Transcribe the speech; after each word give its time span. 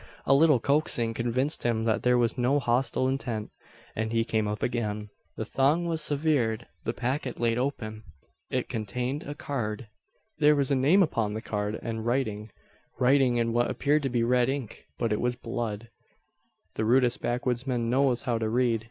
A 0.25 0.33
little 0.33 0.59
coaxing 0.59 1.13
convinced 1.13 1.61
him 1.61 1.83
that 1.83 2.01
there 2.01 2.17
was 2.17 2.35
no 2.35 2.59
hostile 2.59 3.07
intent; 3.07 3.51
and 3.95 4.11
he 4.11 4.25
came 4.25 4.47
up 4.47 4.63
again. 4.63 5.11
The 5.37 5.45
thong 5.45 5.85
was 5.85 6.01
severed, 6.01 6.65
the 6.85 6.91
packet 6.91 7.39
laid 7.39 7.59
open; 7.59 8.03
it 8.49 8.67
contained 8.67 9.21
a 9.21 9.35
card! 9.35 9.89
There 10.39 10.55
was 10.55 10.71
a 10.71 10.75
name 10.75 11.03
upon 11.03 11.35
the 11.35 11.39
card, 11.43 11.79
and 11.83 12.03
writing 12.03 12.49
writing 12.97 13.37
in 13.37 13.53
what 13.53 13.69
appeared 13.69 14.01
to 14.01 14.09
be 14.09 14.23
red 14.23 14.49
ink; 14.49 14.87
but 14.97 15.13
it 15.13 15.21
was 15.21 15.35
blood! 15.35 15.91
The 16.73 16.83
rudest 16.85 17.21
backwoodsman 17.21 17.87
knows 17.91 18.23
how 18.23 18.39
to 18.39 18.49
read. 18.49 18.79